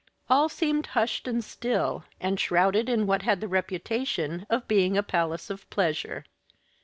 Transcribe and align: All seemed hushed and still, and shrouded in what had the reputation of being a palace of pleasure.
All 0.31 0.49
seemed 0.49 0.87
hushed 0.97 1.27
and 1.27 1.43
still, 1.43 2.05
and 2.19 2.39
shrouded 2.39 2.89
in 2.89 3.05
what 3.05 3.21
had 3.21 3.39
the 3.39 3.47
reputation 3.47 4.47
of 4.49 4.67
being 4.67 4.97
a 4.97 5.03
palace 5.03 5.51
of 5.51 5.69
pleasure. 5.69 6.25